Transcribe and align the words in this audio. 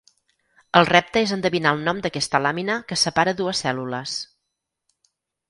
El 0.79 0.87
repte 0.87 1.21
és 1.25 1.33
endevinar 1.35 1.73
el 1.77 1.83
nom 1.89 1.99
d'aquesta 2.05 2.41
làmina 2.47 2.79
que 2.93 2.99
separa 3.03 3.35
dues 3.43 3.63
cèl·lules. 3.67 4.19